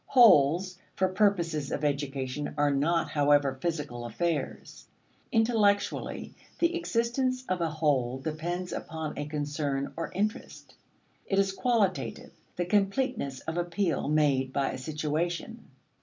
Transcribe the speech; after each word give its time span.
Wholes 0.07 0.79
for 0.95 1.09
purposes 1.09 1.71
of 1.71 1.83
education 1.85 2.55
are 2.57 2.71
not, 2.71 3.11
however, 3.11 3.59
physical 3.61 4.03
affairs. 4.03 4.87
Intellectually 5.31 6.33
the 6.57 6.75
existence 6.75 7.45
of 7.47 7.61
a 7.61 7.69
whole 7.69 8.17
depends 8.17 8.73
upon 8.73 9.15
a 9.15 9.27
concern 9.27 9.93
or 9.95 10.11
interest; 10.13 10.73
it 11.27 11.37
is 11.37 11.53
qualitative, 11.53 12.31
the 12.55 12.65
completeness 12.65 13.41
of 13.41 13.57
appeal 13.57 14.09
made 14.09 14.51
by 14.51 14.71
a 14.71 14.77
situation. 14.79 15.69